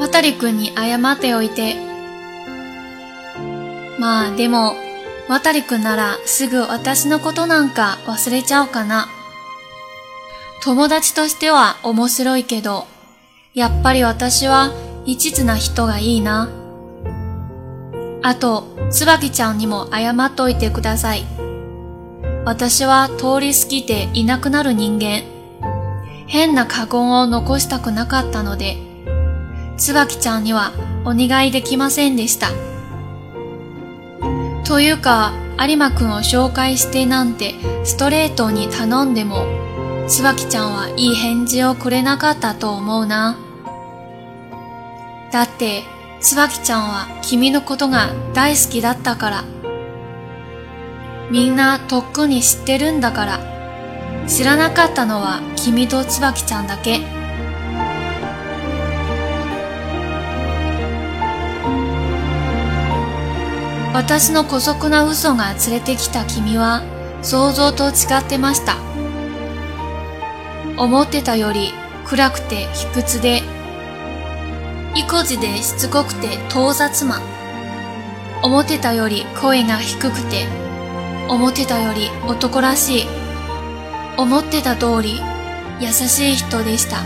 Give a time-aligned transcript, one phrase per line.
[0.00, 1.76] 渡りくんに謝っておいて。
[3.98, 4.74] まあでも、
[5.28, 9.08] 渡りくんならすぐ私のことなんか忘れちゃうかな。
[10.64, 12.86] 友達としては面白いけど、
[13.52, 14.72] やっぱり私は
[15.04, 16.48] 一途な人がいいな。
[18.22, 21.26] あと、椿ちゃんにも謝っといてください。
[22.46, 25.24] 私は通り過ぎていなくなる人間。
[26.26, 28.89] 変な過言を残したくなかったので、
[29.80, 30.72] 椿ちゃんには
[31.06, 32.50] お願いできませんでした。
[34.64, 37.54] というか、有馬くんを紹介してなんて
[37.84, 39.46] ストレートに頼んでも、
[40.06, 43.38] 椿ちゃんはいい返事をくれなかったと思うな。
[45.32, 45.82] だって、
[46.20, 49.44] 椿ちゃんは君のことが大好きだったから。
[51.30, 53.40] みんなとっくに知ってるんだから。
[54.28, 57.00] 知らなかったのは君と椿ちゃんだけ。
[63.92, 66.82] 私の姑息な嘘が連れてきた君は
[67.22, 68.76] 想像と違ってました。
[70.76, 71.72] 思ってたより
[72.06, 73.42] 暗くて卑屈で
[74.94, 77.20] 意固地でしつこくて盗撮魔。
[78.42, 80.46] 思ってたより声が低くて、
[81.28, 83.06] 思ってたより男らしい。
[84.16, 85.20] 思ってた通り
[85.80, 86.98] 優しい人でした。